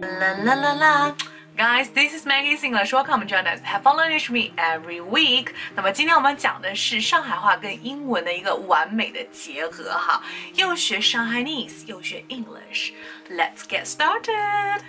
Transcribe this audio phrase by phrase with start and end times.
[0.00, 1.14] La la la la.
[1.56, 2.92] Guys, this is Maggie's English.
[2.92, 3.60] Welcome join us.
[3.62, 5.54] Have fun learning with me every week.
[5.74, 10.22] 那么今天我们讲的是上海话跟英文的一个完美的结合哈，
[10.54, 12.92] 又学 Shanghainese，又学 English.
[13.30, 14.82] Let's get started.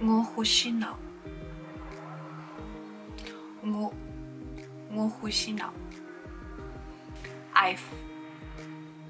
[0.00, 0.96] 我呼吸脑，
[3.62, 3.92] 我
[4.92, 5.72] 我呼吸脑。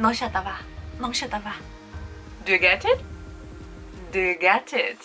[0.00, 0.56] Não chatava.
[0.98, 1.52] Não chatava.
[2.46, 3.04] Do you get it?
[4.10, 4.98] Do you get it?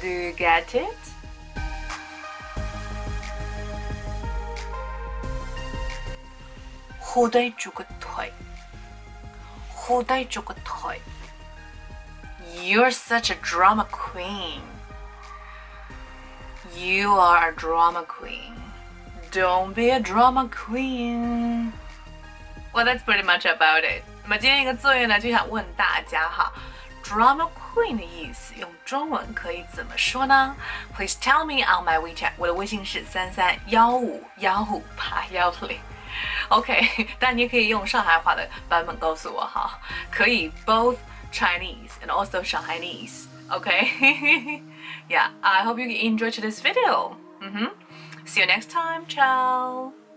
[0.00, 0.96] Do you get it?
[7.00, 8.32] Худой чукотой.
[9.74, 11.00] Худой чукотой.
[12.62, 14.62] You're such a drama queen.
[16.76, 18.54] You are a drama queen.
[19.32, 21.72] Don't be a drama queen.
[22.72, 24.04] Well, that's pretty much about it.
[24.22, 26.52] 那么今天一个作业呢，就想问大家哈
[27.04, 30.54] ，drama queen 的意思用中文可以怎么说呢
[30.94, 35.80] ？Please tell me on my WeChat，我的微信是三三幺五幺五八幺零。
[36.48, 39.78] OK，但你也可以用上海话的版本告诉我哈，
[40.10, 40.96] 可以 both
[41.32, 43.26] Chinese and also Shanghainese.
[43.48, 47.16] OK，Yeah，I hope you enjoy this video.
[47.40, 47.70] Mm -hmm.
[48.26, 49.06] See you next time.
[49.08, 50.09] Ciao.